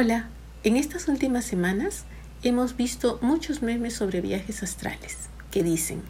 [0.00, 0.28] Hola,
[0.62, 2.04] en estas últimas semanas
[2.44, 5.16] hemos visto muchos memes sobre viajes astrales
[5.50, 6.02] que dicen,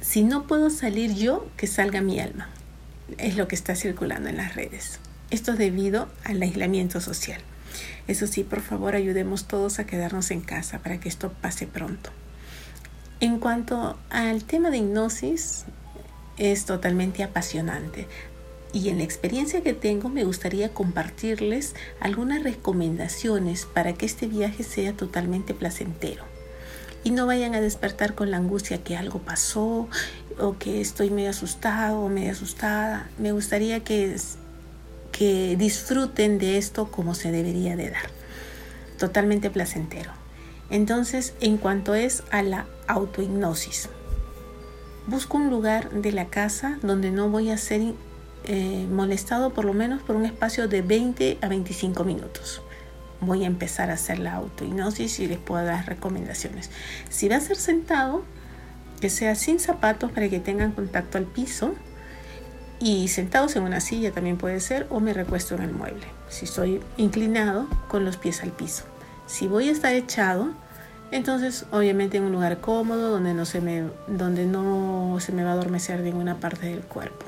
[0.00, 2.48] si no puedo salir yo, que salga mi alma.
[3.18, 4.98] Es lo que está circulando en las redes.
[5.30, 7.40] Esto es debido al aislamiento social.
[8.08, 12.10] Eso sí, por favor, ayudemos todos a quedarnos en casa para que esto pase pronto.
[13.20, 15.66] En cuanto al tema de hipnosis,
[16.36, 18.08] es totalmente apasionante
[18.72, 24.62] y en la experiencia que tengo me gustaría compartirles algunas recomendaciones para que este viaje
[24.62, 26.24] sea totalmente placentero
[27.02, 29.88] y no vayan a despertar con la angustia que algo pasó
[30.38, 33.08] o que estoy medio asustado o medio asustada.
[33.18, 34.16] Me gustaría que,
[35.12, 38.10] que disfruten de esto como se debería de dar.
[38.98, 40.12] Totalmente placentero.
[40.68, 43.88] Entonces, en cuanto es a la autohipnosis,
[45.06, 47.94] busco un lugar de la casa donde no voy a ser
[48.44, 52.62] eh, molestado por lo menos por un espacio de 20 a 25 minutos.
[53.20, 56.70] Voy a empezar a hacer la autohipnosis y les puedo dar recomendaciones.
[57.10, 58.24] Si va a ser sentado,
[59.00, 61.74] que sea sin zapatos para que tengan contacto al piso
[62.78, 66.06] y sentados en una silla también puede ser o me recuesto en el mueble.
[66.30, 68.84] Si estoy inclinado, con los pies al piso.
[69.26, 70.48] Si voy a estar echado,
[71.10, 75.50] entonces obviamente en un lugar cómodo donde no se me, donde no se me va
[75.50, 77.26] a adormecer ninguna parte del cuerpo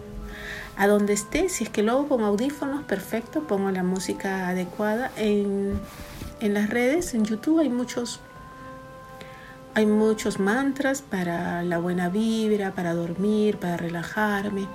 [0.76, 5.10] a donde esté, si es que lo hago con audífonos, perfecto, pongo la música adecuada.
[5.16, 5.78] En,
[6.40, 8.20] en las redes, en YouTube hay muchos,
[9.74, 14.66] hay muchos mantras para la buena vibra, para dormir, para relajarme.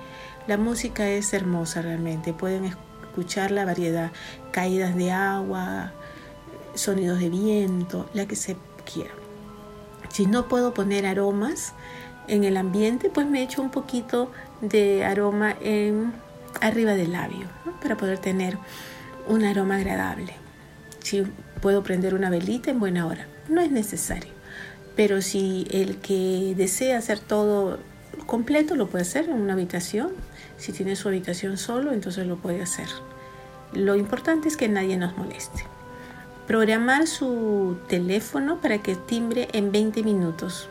[0.46, 4.12] La música es hermosa realmente, pueden escuchar la variedad,
[4.52, 5.92] caídas de agua,
[6.74, 8.56] sonidos de viento, la que se
[8.90, 9.10] quiera.
[10.08, 11.74] Si no puedo poner aromas,
[12.28, 16.12] en el ambiente, pues me echo un poquito de aroma en
[16.60, 17.46] arriba del labio
[17.82, 18.58] para poder tener
[19.26, 20.34] un aroma agradable.
[21.02, 21.22] Si
[21.60, 24.32] puedo prender una velita en buena hora, no es necesario.
[24.96, 27.78] Pero si el que desea hacer todo
[28.26, 30.12] completo lo puede hacer en una habitación.
[30.56, 32.88] Si tiene su habitación solo, entonces lo puede hacer.
[33.72, 35.64] Lo importante es que nadie nos moleste.
[36.46, 40.68] Programar su teléfono para que timbre en 20 minutos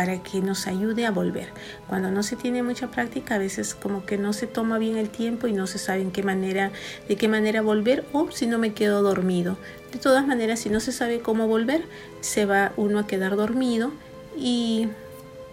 [0.00, 1.50] para que nos ayude a volver.
[1.86, 5.10] Cuando no se tiene mucha práctica, a veces como que no se toma bien el
[5.10, 6.72] tiempo y no se sabe en qué manera,
[7.06, 9.58] de qué manera volver o si no me quedo dormido.
[9.92, 11.84] De todas maneras, si no se sabe cómo volver,
[12.22, 13.92] se va uno a quedar dormido
[14.38, 14.88] y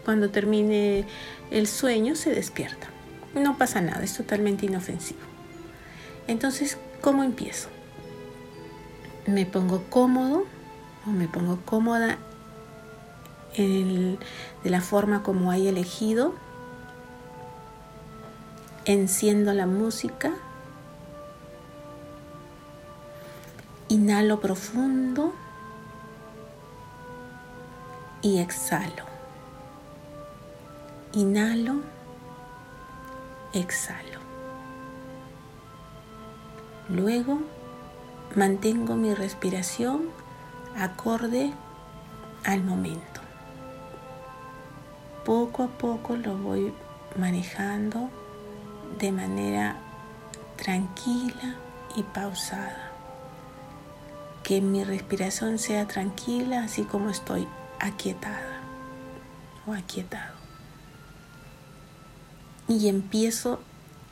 [0.05, 1.05] cuando termine
[1.51, 2.87] el sueño se despierta.
[3.35, 5.19] No pasa nada, es totalmente inofensivo.
[6.25, 7.67] Entonces, ¿cómo empiezo?
[9.25, 10.45] Me pongo cómodo
[11.05, 12.17] o me pongo cómoda
[13.57, 16.33] de la forma como hay elegido.
[18.85, 20.33] Enciendo la música.
[23.89, 25.33] Inhalo profundo
[28.21, 29.05] y exhalo.
[31.13, 31.81] Inhalo,
[33.53, 34.19] exhalo.
[36.89, 37.39] Luego
[38.35, 40.09] mantengo mi respiración
[40.75, 41.53] acorde
[42.43, 43.26] al momento
[45.27, 46.73] poco a poco lo voy
[47.17, 48.09] manejando
[48.97, 49.75] de manera
[50.55, 51.57] tranquila
[51.97, 52.93] y pausada.
[54.41, 57.45] Que mi respiración sea tranquila así como estoy
[57.81, 58.61] aquietada
[59.65, 60.33] o aquietado.
[62.69, 63.59] Y empiezo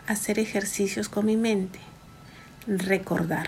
[0.08, 1.80] a hacer ejercicios con mi mente.
[2.68, 3.48] Recordar.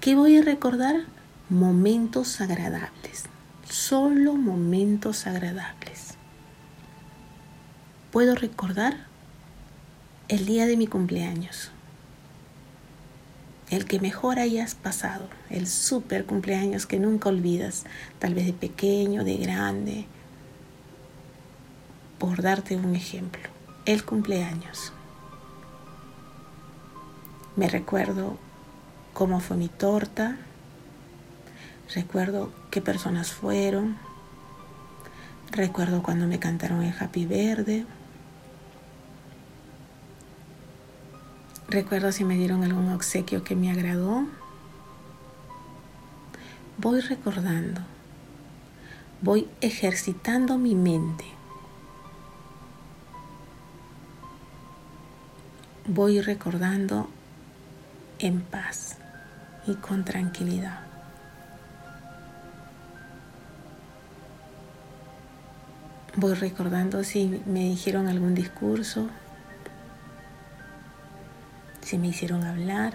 [0.00, 1.04] ¿Qué voy a recordar?
[1.48, 3.31] Momentos agradables
[3.68, 6.14] solo momentos agradables.
[8.10, 9.06] Puedo recordar
[10.28, 11.70] el día de mi cumpleaños,
[13.70, 17.84] el que mejor hayas pasado, el super cumpleaños que nunca olvidas,
[18.18, 20.06] tal vez de pequeño, de grande,
[22.18, 23.42] por darte un ejemplo,
[23.86, 24.92] el cumpleaños.
[27.56, 28.38] Me recuerdo
[29.12, 30.36] cómo fue mi torta,
[31.94, 33.96] Recuerdo qué personas fueron.
[35.50, 37.84] Recuerdo cuando me cantaron el Happy Verde.
[41.68, 44.26] Recuerdo si me dieron algún obsequio que me agradó.
[46.78, 47.82] Voy recordando.
[49.20, 51.26] Voy ejercitando mi mente.
[55.86, 57.08] Voy recordando
[58.18, 58.96] en paz
[59.66, 60.91] y con tranquilidad.
[66.14, 69.08] Voy recordando si me dijeron algún discurso,
[71.80, 72.92] si me hicieron hablar.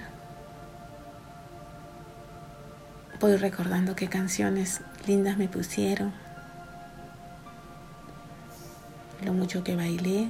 [3.19, 6.13] Voy recordando qué canciones lindas me pusieron,
[9.25, 10.29] lo mucho que bailé,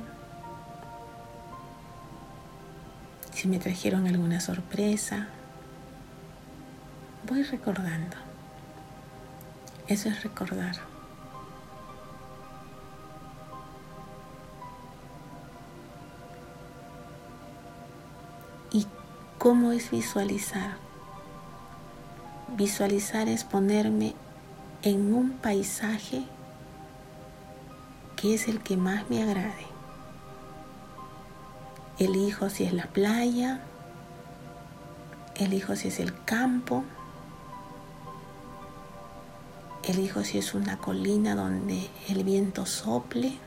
[3.34, 5.28] si me trajeron alguna sorpresa.
[7.28, 8.16] Voy recordando.
[9.90, 10.97] Eso es recordar.
[19.38, 20.78] Cómo es visualizar?
[22.56, 24.16] Visualizar es ponerme
[24.82, 26.24] en un paisaje
[28.16, 29.68] que es el que más me agrade.
[32.00, 33.62] Elijo si es la playa,
[35.36, 36.84] elijo si es el campo,
[39.84, 43.47] elijo si es una colina donde el viento sople.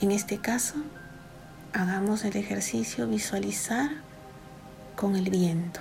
[0.00, 0.76] En este caso,
[1.74, 3.90] hagamos el ejercicio visualizar
[4.96, 5.80] con el viento.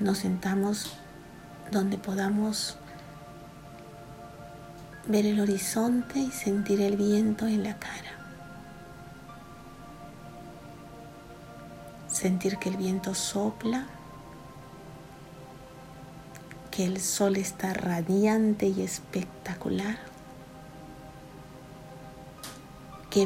[0.00, 0.96] Nos sentamos
[1.70, 2.78] donde podamos
[5.06, 8.12] ver el horizonte y sentir el viento en la cara.
[12.08, 13.84] Sentir que el viento sopla,
[16.70, 20.07] que el sol está radiante y espectacular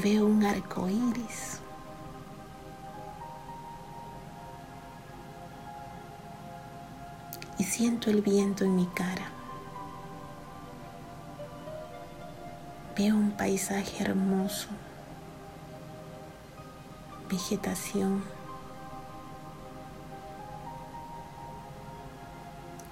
[0.01, 1.61] veo un arco iris.
[7.59, 9.31] Y siento el viento en mi cara.
[12.97, 14.69] Veo un paisaje hermoso,
[17.31, 18.23] vegetación.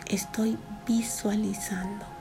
[0.06, 2.19] Estoy visualizando.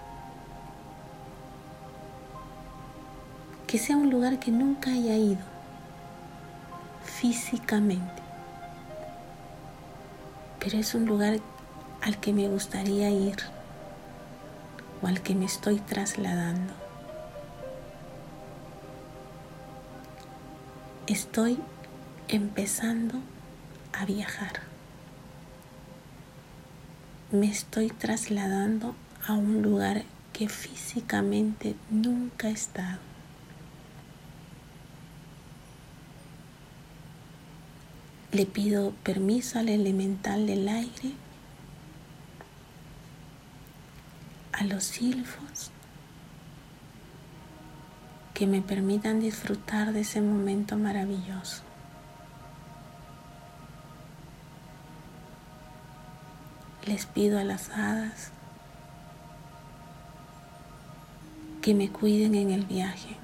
[3.69, 5.43] Que sea un lugar que nunca haya ido
[7.05, 8.23] físicamente,
[10.59, 11.39] pero es un lugar
[12.01, 13.37] al que me gustaría ir
[15.03, 16.73] o al que me estoy trasladando.
[21.05, 21.59] Estoy
[22.27, 23.19] empezando
[23.93, 24.61] a viajar.
[27.31, 28.95] Me estoy trasladando
[29.27, 33.08] a un lugar que físicamente nunca he estado.
[38.31, 41.13] Le pido permiso al elemental del aire,
[44.53, 45.71] a los silfos,
[48.35, 51.63] que me permitan disfrutar de ese momento maravilloso.
[56.85, 58.31] Les pido a las hadas
[61.63, 63.17] que me cuiden en el viaje.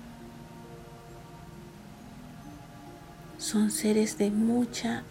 [3.45, 5.03] Son seres de mucha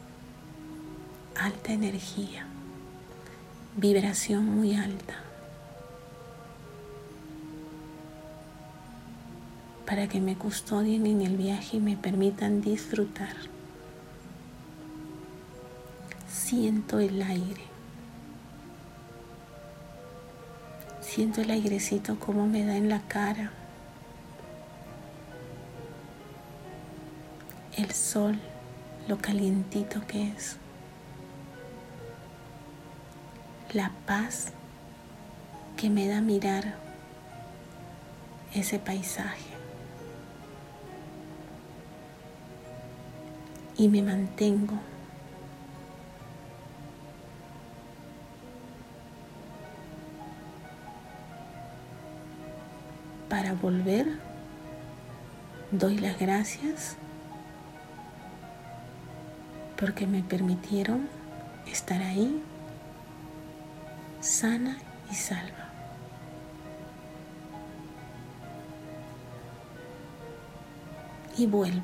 [1.37, 2.49] alta energía,
[3.77, 5.15] vibración muy alta,
[9.87, 13.37] para que me custodien en el viaje y me permitan disfrutar.
[16.29, 17.63] Siento el aire.
[21.01, 23.53] Siento el airecito como me da en la cara.
[27.85, 28.39] El sol,
[29.09, 30.57] lo calientito que es,
[33.75, 34.53] la paz
[35.77, 36.77] que me da mirar
[38.55, 39.53] ese paisaje.
[43.77, 44.79] Y me mantengo
[53.29, 54.07] para volver,
[55.71, 56.97] doy las gracias
[59.79, 61.09] porque me permitieron
[61.67, 62.43] estar ahí
[64.21, 64.79] sana
[65.11, 65.71] y salva.
[71.37, 71.83] Y vuelvo.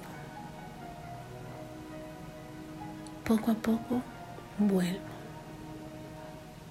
[3.25, 4.02] Poco a poco
[4.59, 5.11] vuelvo.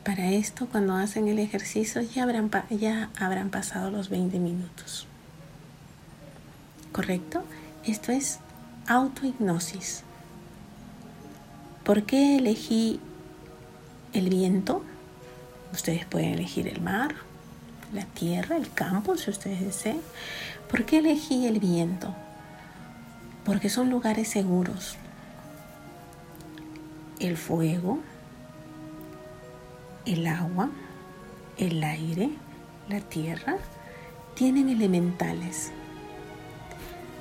[0.04, 5.08] Para esto, cuando hacen el ejercicio, ya habrán, ya habrán pasado los 20 minutos.
[6.92, 7.44] ¿Correcto?
[7.86, 8.40] Esto es
[8.88, 10.04] autohipnosis.
[11.90, 13.00] ¿Por qué elegí
[14.14, 14.84] el viento?
[15.74, 17.16] Ustedes pueden elegir el mar,
[17.92, 20.00] la tierra, el campo, si ustedes desean.
[20.70, 22.14] ¿Por qué elegí el viento?
[23.44, 24.98] Porque son lugares seguros.
[27.20, 27.98] El fuego,
[30.06, 30.70] el agua,
[31.58, 32.30] el aire,
[32.88, 33.58] la tierra,
[34.36, 35.72] tienen elementales,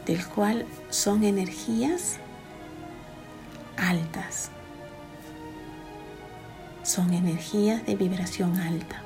[0.04, 2.18] del cual son energías
[3.78, 4.50] altas.
[6.88, 9.02] Son energías de vibración alta.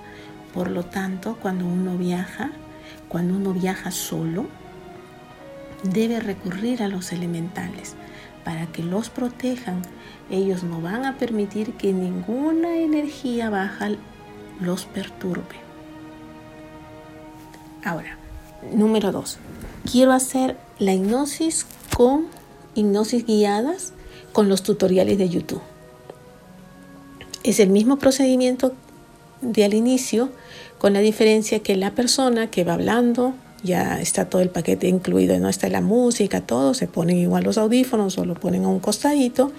[0.55, 2.53] Por lo tanto, cuando uno viaja,
[3.09, 4.47] cuando uno viaja solo,
[5.83, 7.97] debe recurrir a los elementales
[8.45, 9.83] para que los protejan.
[10.31, 13.89] Ellos no van a permitir que ninguna energía baja
[14.61, 15.57] los perturbe.
[17.83, 18.17] Ahora,
[18.73, 19.39] número dos.
[19.91, 22.27] Quiero hacer la hipnosis con
[22.77, 23.93] hipnosis guiadas
[24.33, 25.72] con los tutoriales de YouTube.
[27.43, 28.73] Es el mismo procedimiento
[29.41, 30.31] de al inicio,
[30.79, 35.39] con la diferencia que la persona que va hablando, ya está todo el paquete incluido,
[35.39, 38.81] no está la música, todo, se ponen igual los audífonos o lo ponen a un
[38.81, 39.53] costadito,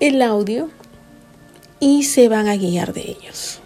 [0.00, 0.70] el audio
[1.80, 3.60] y se van a guiar de ellos.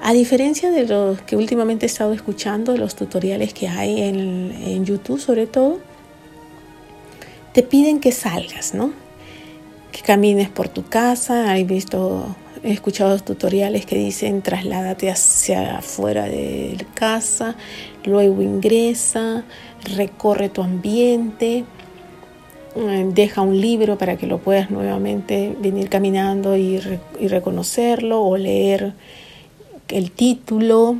[0.00, 4.84] A diferencia de los que últimamente he estado escuchando, los tutoriales que hay en, en
[4.84, 5.80] YouTube sobre todo,
[7.52, 9.05] te piden que salgas, ¿no?
[10.02, 11.56] Camines por tu casa.
[11.56, 17.56] He visto, he escuchado tutoriales que dicen trasládate hacia afuera de casa,
[18.04, 19.44] luego ingresa,
[19.96, 21.64] recorre tu ambiente,
[22.76, 26.80] eh, deja un libro para que lo puedas nuevamente venir caminando y,
[27.20, 28.94] y reconocerlo o leer
[29.88, 30.96] el título,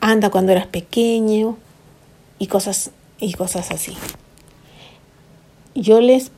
[0.00, 1.56] anda cuando eras pequeño
[2.38, 3.94] y cosas, y cosas así
[5.74, 6.30] yo les,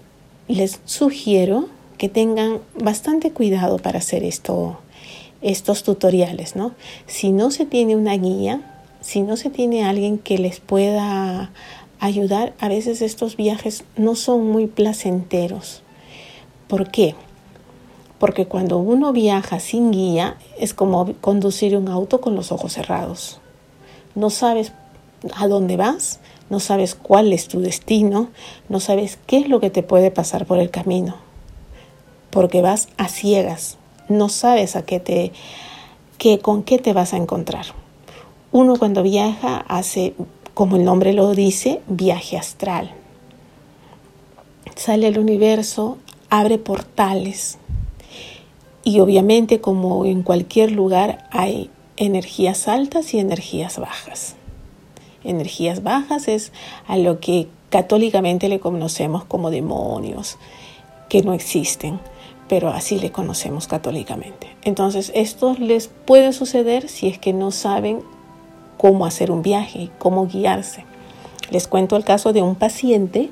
[0.49, 4.79] les sugiero que tengan bastante cuidado para hacer esto,
[5.43, 6.75] estos tutoriales, ¿no?
[7.07, 8.61] Si no se tiene una guía,
[9.01, 11.51] si no se tiene alguien que les pueda
[12.01, 15.83] ayudar, a veces estos viajes no son muy placenteros.
[16.69, 17.15] ¿Por qué?
[18.19, 23.41] Porque cuando uno viaja sin guía es como conducir un auto con los ojos cerrados.
[24.15, 24.73] No sabes
[25.35, 28.29] a dónde vas, no sabes cuál es tu destino,
[28.69, 31.17] no sabes qué es lo que te puede pasar por el camino,
[32.31, 35.33] porque vas a ciegas, no sabes a qué te,
[36.19, 37.67] qué, con qué te vas a encontrar.
[38.53, 40.15] Uno cuando viaja hace,
[40.55, 42.93] como el nombre lo dice, viaje astral.
[44.77, 45.99] Sale al universo,
[46.31, 47.59] abre portales
[48.85, 54.36] y obviamente como en cualquier lugar hay energías altas y energías bajas
[55.27, 56.53] energías bajas es
[56.87, 60.39] a lo que católicamente le conocemos como demonios,
[61.09, 62.01] que no existen,
[62.49, 64.49] pero así le conocemos católicamente.
[64.63, 68.01] Entonces, esto les puede suceder si es que no saben
[68.77, 70.85] cómo hacer un viaje, cómo guiarse.
[71.51, 73.31] Les cuento el caso de un paciente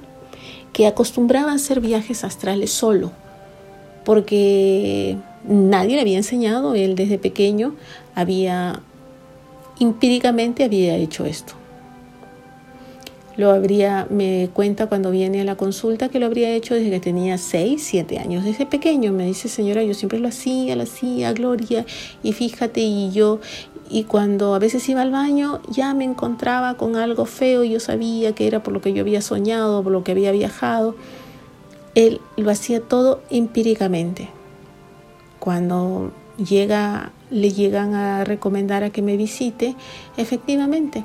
[0.73, 3.13] que acostumbraba a hacer viajes astrales solo,
[4.05, 7.75] porque nadie le había enseñado, él desde pequeño
[8.15, 8.81] había
[9.81, 11.55] empíricamente había hecho esto
[13.37, 17.01] lo habría, me cuenta cuando viene a la consulta que lo habría hecho desde que
[17.01, 19.13] tenía 6, 7 años, desde pequeño.
[19.13, 21.85] Me dice, señora, yo siempre lo hacía, lo hacía, Gloria,
[22.23, 23.41] y fíjate, y yo,
[23.91, 27.81] y cuando a veces iba al baño, ya me encontraba con algo feo, y yo
[27.81, 30.95] sabía que era por lo que yo había soñado, por lo que había viajado.
[31.95, 34.29] Él lo hacía todo empíricamente.
[35.39, 39.77] Cuando llega, le llegan a recomendar a que me visite,
[40.17, 41.05] efectivamente,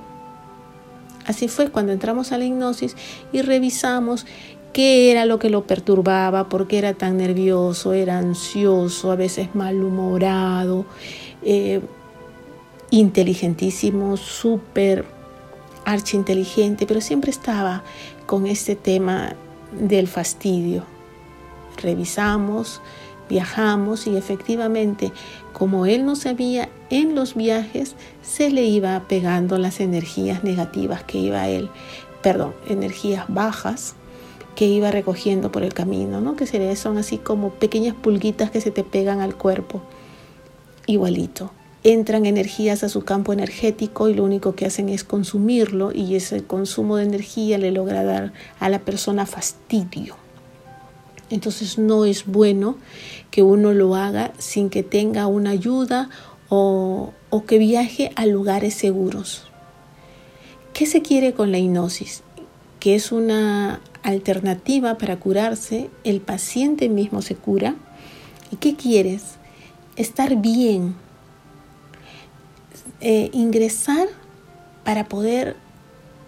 [1.29, 2.95] Así fue cuando entramos a la hipnosis
[3.31, 4.25] y revisamos
[4.73, 9.49] qué era lo que lo perturbaba, por qué era tan nervioso, era ansioso, a veces
[9.53, 10.87] malhumorado,
[11.43, 11.81] eh,
[12.89, 15.05] inteligentísimo, súper
[15.85, 17.83] archi-inteligente, pero siempre estaba
[18.25, 19.35] con este tema
[19.71, 20.83] del fastidio.
[21.77, 22.81] Revisamos,
[23.29, 25.11] viajamos y efectivamente,
[25.59, 31.17] como él no sabía en los viajes, se le iba pegando las energías negativas que
[31.17, 31.69] iba él,
[32.21, 33.95] perdón, energías bajas
[34.55, 36.37] que iba recogiendo por el camino, ¿no?
[36.37, 39.81] Que son así como pequeñas pulguitas que se te pegan al cuerpo.
[40.85, 41.51] Igualito.
[41.83, 46.43] Entran energías a su campo energético y lo único que hacen es consumirlo y ese
[46.43, 50.15] consumo de energía le logra dar a la persona fastidio.
[51.29, 52.77] Entonces no es bueno
[53.31, 56.09] que uno lo haga sin que tenga una ayuda
[56.49, 57.13] o,
[57.47, 59.43] que viaje a lugares seguros.
[60.73, 62.23] ¿Qué se quiere con la hipnosis?
[62.79, 67.75] Que es una alternativa para curarse, el paciente mismo se cura.
[68.51, 69.35] ¿Y qué quieres?
[69.95, 70.95] Estar bien,
[73.01, 74.07] eh, ingresar
[74.83, 75.55] para poder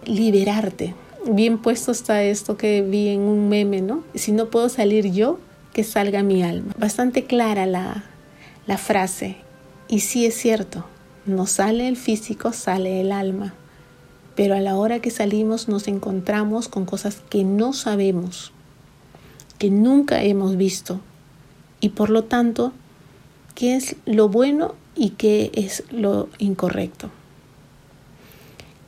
[0.04, 0.94] liberarte,
[1.26, 4.04] bien puesto está esto que vi en un meme, ¿no?
[4.14, 5.38] Si no puedo salir yo,
[5.72, 6.72] que salga mi alma.
[6.78, 8.04] Bastante clara la,
[8.78, 9.36] frase.
[9.88, 10.84] Y sí es cierto,
[11.26, 13.54] no sale el físico, sale el alma.
[14.34, 18.52] pero a la hora que salimos nos encontramos con cosas que no sabemos,
[19.58, 21.00] que nunca hemos visto
[21.82, 22.72] y por lo tanto,
[23.56, 27.10] ¿qué es lo bueno y qué es lo incorrecto?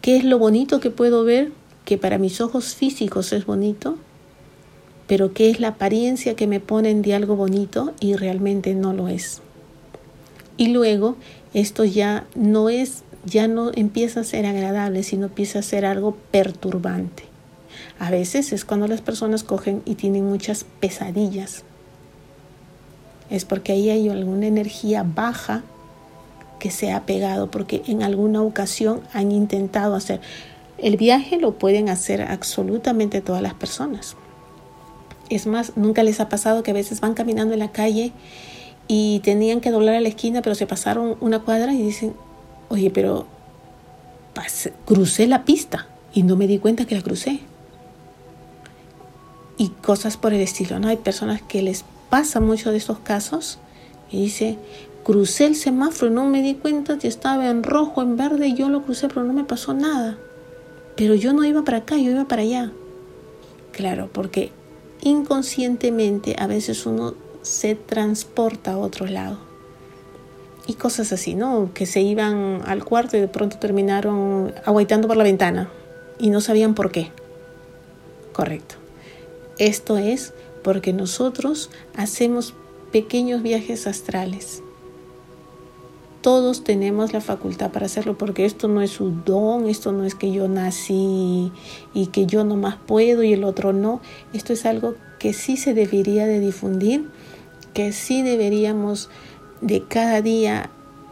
[0.01, 1.51] ¿Qué es lo bonito que puedo ver
[1.85, 3.97] que para mis ojos físicos es bonito?
[5.07, 9.09] Pero ¿qué es la apariencia que me ponen de algo bonito y realmente no lo
[9.09, 9.43] es?
[10.57, 11.17] Y luego
[11.53, 16.17] esto ya no es ya no empieza a ser agradable, sino empieza a ser algo
[16.31, 17.25] perturbante.
[17.99, 21.65] A veces es cuando las personas cogen y tienen muchas pesadillas.
[23.31, 25.63] Es porque ahí hay alguna energía baja
[26.59, 30.21] que se ha pegado, porque en alguna ocasión han intentado hacer.
[30.85, 34.17] El viaje lo pueden hacer absolutamente todas las personas.
[35.31, 38.13] Es más, nunca les ha pasado que a veces van caminando en la calle
[38.87, 42.13] y tenían que doblar a la esquina, pero se pasaron una cuadra y dicen,
[42.69, 43.27] oye, pero
[44.85, 47.41] crucé la pista y no me di cuenta que la crucé.
[49.57, 50.89] Y cosas por el estilo, ¿no?
[50.89, 53.59] Hay personas que les pasa mucho de estos casos
[54.11, 54.59] y dice,
[55.03, 58.55] crucé el semáforo y no me di cuenta que estaba en rojo, en verde, y
[58.55, 60.19] yo lo crucé, pero no me pasó nada.
[60.97, 62.73] Pero yo no iba para acá, yo iba para allá.
[63.73, 64.53] Claro, porque
[65.03, 69.39] inconscientemente a veces uno se transporta a otro lado
[70.67, 71.71] y cosas así, ¿no?
[71.75, 75.69] Que se iban al cuarto y de pronto terminaron aguaitando por la ventana
[76.19, 77.11] y no sabían por qué.
[78.33, 78.77] Correcto.
[79.59, 80.33] Esto es
[80.63, 82.55] porque nosotros hacemos
[82.91, 84.64] pequeños viajes astrales.
[86.25, 90.15] Todos tenemos la facultad para hacerlo porque esto no es un don, esto no es
[90.15, 91.53] que yo nací
[91.93, 94.01] y que yo no más puedo y el otro no.
[94.33, 97.11] Esto es algo que sí se debería de difundir,
[97.75, 99.11] que sí deberíamos
[99.61, 100.71] de cada día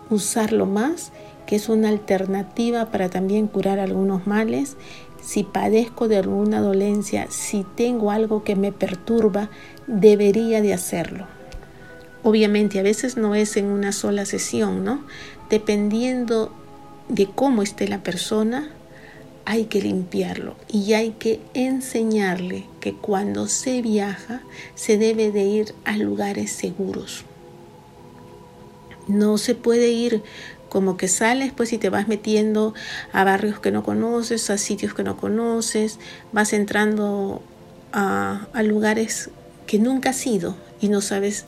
[0.09, 1.13] usarlo más,
[1.45, 4.79] que es una alternativa para también curar algunos males.
[5.21, 9.51] Si padezco de alguna dolencia, si tengo algo que me perturba,
[9.87, 11.27] debería de hacerlo.
[12.23, 15.05] Obviamente a veces no es en una sola sesión, ¿no?
[15.51, 16.53] Dependiendo
[17.09, 18.71] de cómo esté la persona,
[19.45, 24.41] hay que limpiarlo y hay que enseñarle que cuando se viaja
[24.75, 27.25] se debe de ir a lugares seguros.
[29.09, 30.23] No se puede ir
[30.69, 32.73] como que sales pues y te vas metiendo
[33.13, 35.99] a barrios que no conoces, a sitios que no conoces,
[36.33, 37.43] vas entrando
[37.93, 39.31] a, a lugares
[39.67, 41.47] que nunca has ido y no sabes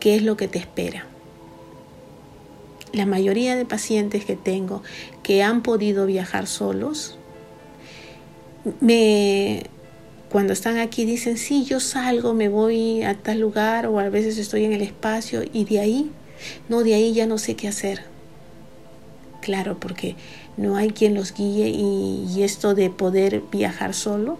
[0.00, 1.06] qué es lo que te espera.
[2.92, 4.82] La mayoría de pacientes que tengo
[5.22, 7.18] que han podido viajar solos,
[8.80, 9.64] me,
[10.30, 14.38] cuando están aquí dicen, sí, yo salgo, me voy a tal lugar o a veces
[14.38, 16.10] estoy en el espacio y de ahí
[16.68, 18.02] no, de ahí ya no sé qué hacer.
[19.40, 20.16] Claro, porque
[20.56, 24.38] no hay quien los guíe y, esto de poder viajar solo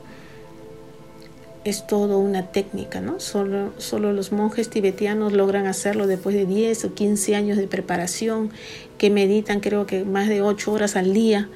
[1.66, 3.18] es todo una técnica, ¿no?
[3.18, 8.50] Solo, solo los monjes tibetianos logran hacerlo después de 10 o 15 años de preparación,
[8.98, 11.48] que meditan creo que más de 8 horas al día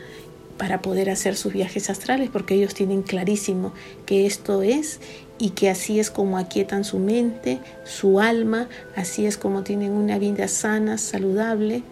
[0.59, 3.73] para poder hacer sus viajes astrales, porque ellos tienen clarísimo
[4.05, 5.01] que esto es
[5.39, 10.19] y que así es como aquietan su mente, su alma, así es como tienen una
[10.19, 11.85] vida sana, saludable.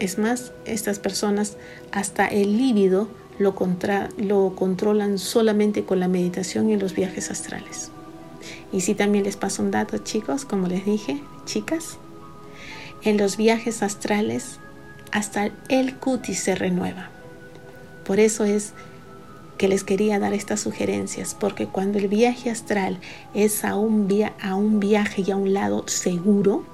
[0.00, 1.58] Es más, estas personas
[1.92, 3.54] hasta el líbido lo,
[4.18, 7.90] lo controlan solamente con la meditación y los viajes astrales.
[8.72, 11.98] Y si también les paso un dato, chicos, como les dije, chicas,
[13.02, 14.58] en los viajes astrales
[15.12, 17.10] hasta el cutis se renueva.
[18.04, 18.72] Por eso es
[19.58, 22.98] que les quería dar estas sugerencias, porque cuando el viaje astral
[23.34, 24.08] es a un,
[24.42, 26.64] a un viaje y a un lado seguro,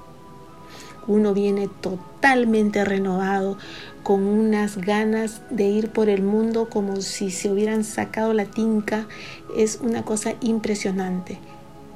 [1.07, 3.57] uno viene totalmente renovado,
[4.03, 9.07] con unas ganas de ir por el mundo como si se hubieran sacado la tinca,
[9.55, 11.37] es una cosa impresionante.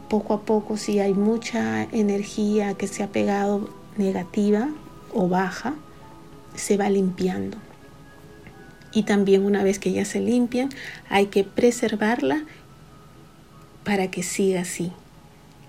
[0.09, 4.69] Poco a poco, si hay mucha energía que se ha pegado negativa
[5.13, 5.73] o baja,
[6.55, 7.57] se va limpiando
[8.95, 10.69] y también una vez que ya se limpian
[11.09, 12.45] hay que preservarla
[13.83, 14.91] para que siga así,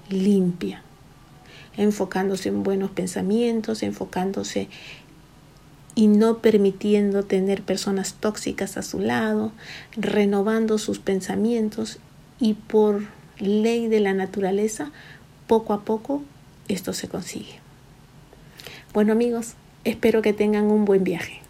[0.09, 0.83] limpia,
[1.77, 4.69] enfocándose en buenos pensamientos, enfocándose
[5.97, 9.51] y no permitiendo tener personas tóxicas a su lado,
[9.97, 11.99] renovando sus pensamientos
[12.39, 13.07] y por
[13.39, 14.93] ley de la naturaleza,
[15.49, 16.23] poco a poco
[16.69, 17.61] esto se consigue.
[18.93, 19.55] Bueno amigos,
[19.85, 21.46] espero que tengan un buen viaje.